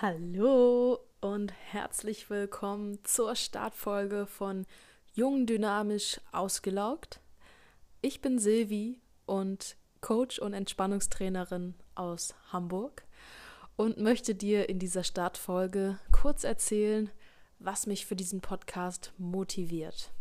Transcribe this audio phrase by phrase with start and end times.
[0.00, 4.64] Hallo und herzlich willkommen zur Startfolge von
[5.12, 7.20] Jung Dynamisch Ausgelaugt.
[8.00, 13.08] Ich bin Silvi und Coach und Entspannungstrainerin aus Hamburg
[13.74, 17.10] und möchte dir in dieser Startfolge kurz erzählen,
[17.58, 20.12] was mich für diesen Podcast motiviert.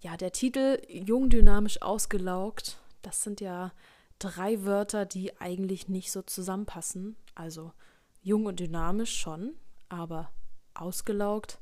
[0.00, 3.72] Ja, der Titel Jung Dynamisch Ausgelaugt, das sind ja
[4.18, 7.16] drei Wörter, die eigentlich nicht so zusammenpassen.
[7.34, 7.72] Also
[8.22, 9.54] jung und dynamisch schon,
[9.88, 10.30] aber
[10.74, 11.58] ausgelaugt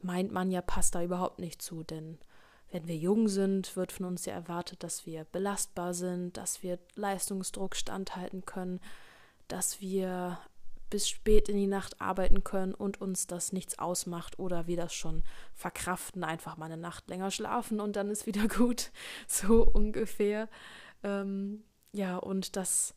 [0.00, 2.18] meint man ja, passt da überhaupt nicht zu, denn
[2.70, 6.78] wenn wir jung sind, wird von uns ja erwartet, dass wir belastbar sind, dass wir
[6.94, 8.80] Leistungsdruck standhalten können,
[9.48, 10.38] dass wir
[10.90, 14.94] bis spät in die Nacht arbeiten können und uns das nichts ausmacht oder wir das
[14.94, 15.22] schon
[15.54, 18.90] verkraften, einfach mal eine Nacht länger schlafen und dann ist wieder gut,
[19.26, 20.48] so ungefähr.
[21.02, 22.94] Ähm, ja, und dass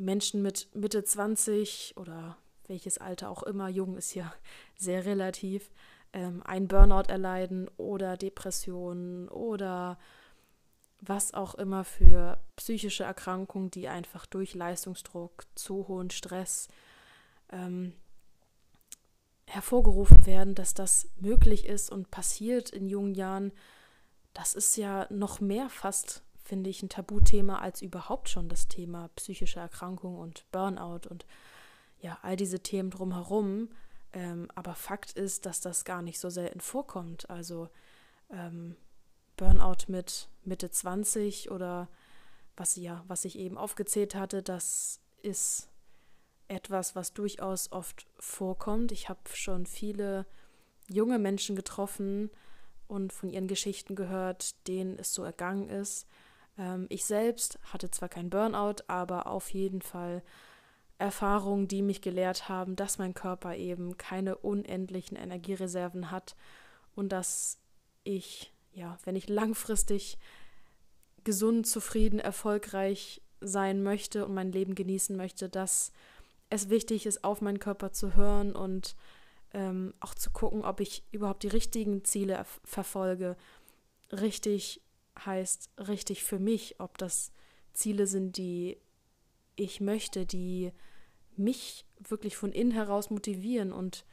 [0.00, 4.32] Menschen mit Mitte 20 oder welches Alter auch immer, jung ist ja
[4.76, 5.70] sehr relativ,
[6.12, 9.98] ähm, einen Burnout erleiden oder Depressionen oder
[11.00, 16.68] was auch immer für psychische Erkrankungen, die einfach durch Leistungsdruck, zu hohen Stress
[17.50, 17.94] ähm,
[19.46, 23.52] hervorgerufen werden, dass das möglich ist und passiert in jungen Jahren,
[24.34, 29.08] das ist ja noch mehr fast finde ich, ein Tabuthema als überhaupt schon das Thema
[29.14, 31.24] psychische Erkrankung und Burnout und
[32.00, 33.68] ja, all diese Themen drumherum.
[34.12, 37.30] Ähm, aber Fakt ist, dass das gar nicht so selten vorkommt.
[37.30, 37.68] Also
[38.30, 38.74] ähm,
[39.36, 41.88] Burnout mit Mitte 20 oder
[42.56, 45.68] was ja, was ich eben aufgezählt hatte, das ist
[46.48, 48.90] etwas, was durchaus oft vorkommt.
[48.90, 50.26] Ich habe schon viele
[50.88, 52.28] junge Menschen getroffen
[52.88, 56.08] und von ihren Geschichten gehört, denen es so ergangen ist.
[56.58, 60.22] Ähm, ich selbst hatte zwar kein Burnout, aber auf jeden Fall
[60.98, 66.36] Erfahrungen, die mich gelehrt haben, dass mein Körper eben keine unendlichen Energiereserven hat
[66.94, 67.58] und dass
[68.04, 70.18] ich, ja, wenn ich langfristig
[71.24, 75.92] gesund, zufrieden, erfolgreich sein möchte und mein Leben genießen möchte, dass
[76.50, 78.96] es wichtig ist, auf meinen Körper zu hören und
[79.52, 83.36] ähm, auch zu gucken, ob ich überhaupt die richtigen Ziele verfolge,
[84.12, 84.82] richtig
[85.24, 87.32] heißt richtig für mich, ob das
[87.72, 88.78] Ziele sind, die
[89.56, 90.72] ich möchte, die
[91.36, 94.04] mich wirklich von innen heraus motivieren und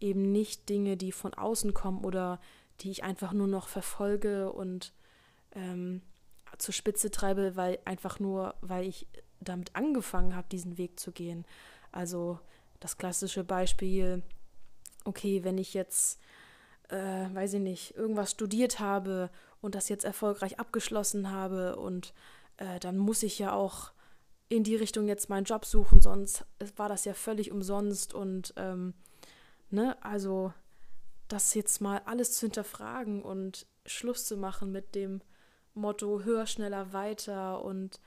[0.00, 2.40] eben nicht Dinge, die von außen kommen oder
[2.80, 4.92] die ich einfach nur noch verfolge und
[5.52, 6.02] ähm,
[6.58, 9.06] zur Spitze treibe, weil einfach nur, weil ich
[9.40, 11.44] damit angefangen habe, diesen Weg zu gehen.
[11.92, 12.38] Also
[12.80, 14.22] das klassische Beispiel,
[15.04, 16.20] okay, wenn ich jetzt,
[16.88, 19.30] äh, weiß ich nicht, irgendwas studiert habe
[19.60, 22.14] und das jetzt erfolgreich abgeschlossen habe und
[22.58, 23.92] äh, dann muss ich ja auch
[24.48, 26.44] in die Richtung jetzt meinen Job suchen, sonst
[26.76, 28.94] war das ja völlig umsonst und ähm,
[29.70, 30.52] ne, also
[31.28, 35.20] das jetzt mal alles zu hinterfragen und Schluss zu machen mit dem
[35.74, 38.00] Motto höher, schneller, weiter und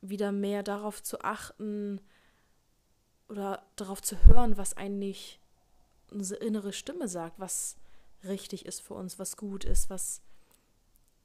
[0.00, 2.00] wieder mehr darauf zu achten
[3.28, 5.40] oder darauf zu hören, was eigentlich
[6.10, 7.76] unsere innere Stimme sagt, was
[8.22, 10.20] richtig ist für uns, was gut ist, was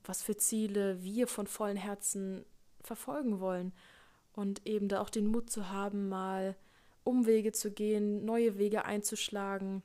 [0.03, 2.45] was für Ziele wir von vollem Herzen
[2.81, 3.73] verfolgen wollen.
[4.33, 6.55] Und eben da auch den Mut zu haben, mal
[7.03, 9.83] Umwege zu gehen, neue Wege einzuschlagen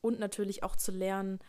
[0.00, 1.40] und natürlich auch zu lernen,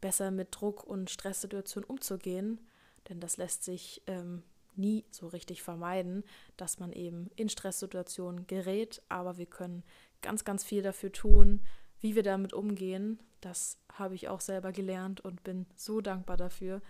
[0.00, 2.60] besser mit Druck und Stresssituationen umzugehen.
[3.08, 4.42] Denn das lässt sich ähm,
[4.76, 6.24] nie so richtig vermeiden,
[6.56, 9.02] dass man eben in Stresssituationen gerät.
[9.08, 9.82] Aber wir können
[10.22, 11.60] ganz, ganz viel dafür tun,
[12.00, 16.80] wie wir damit umgehen, das habe ich auch selber gelernt und bin so dankbar dafür.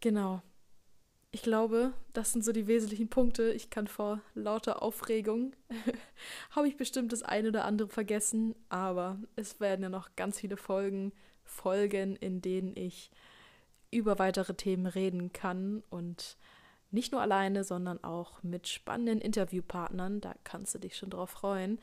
[0.00, 0.42] Genau.
[1.32, 3.52] Ich glaube, das sind so die wesentlichen Punkte.
[3.52, 5.54] Ich kann vor lauter Aufregung,
[6.50, 10.56] habe ich bestimmt das eine oder andere vergessen, aber es werden ja noch ganz viele
[10.56, 11.12] Folgen
[11.44, 13.10] folgen, in denen ich
[13.92, 16.36] über weitere Themen reden kann und
[16.90, 20.20] nicht nur alleine, sondern auch mit spannenden Interviewpartnern.
[20.20, 21.78] Da kannst du dich schon drauf freuen.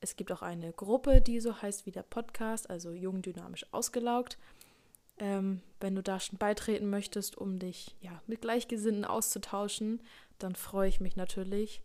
[0.05, 4.37] Es gibt auch eine Gruppe, die so heißt wie der Podcast, also jung, dynamisch, ausgelaugt.
[5.17, 10.03] Ähm, wenn du da schon beitreten möchtest, um dich ja, mit Gleichgesinnten auszutauschen,
[10.39, 11.81] dann freue ich mich natürlich.